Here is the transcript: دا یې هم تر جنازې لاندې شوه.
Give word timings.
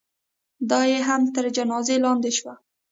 دا 0.69 0.79
یې 0.91 0.99
هم 1.07 1.21
تر 1.35 1.45
جنازې 1.55 1.95
لاندې 2.05 2.31
شوه. 2.37 2.53